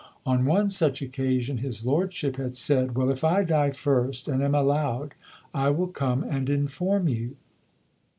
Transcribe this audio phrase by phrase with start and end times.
[0.25, 4.55] On one such occasion his lordship had said: "Well, if I die first, and am
[4.55, 5.13] allowed,
[5.53, 7.35] I will come and inform you."